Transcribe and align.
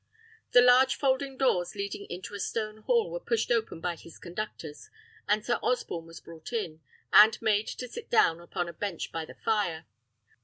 The 0.53 0.63
large 0.63 0.95
folding 0.95 1.37
doors 1.37 1.75
leading 1.75 2.05
into 2.07 2.33
a 2.33 2.39
stone 2.39 2.77
hall 2.77 3.11
were 3.11 3.19
pushed 3.19 3.51
open 3.51 3.79
by 3.79 3.95
his 3.95 4.17
conductors, 4.17 4.89
and 5.27 5.45
Sir 5.45 5.59
Osborne 5.61 6.07
was 6.07 6.19
brought 6.19 6.51
in, 6.51 6.81
and 7.13 7.39
made 7.39 7.67
to 7.67 7.87
sit 7.87 8.09
down 8.09 8.39
upon 8.41 8.67
a 8.67 8.73
bench 8.73 9.11
by 9.11 9.25
the 9.25 9.35
fire. 9.35 9.85